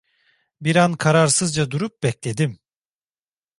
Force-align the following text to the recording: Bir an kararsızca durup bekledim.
Bir 0.61 0.75
an 0.75 0.93
kararsızca 0.95 1.71
durup 1.71 2.03
bekledim. 2.03 2.59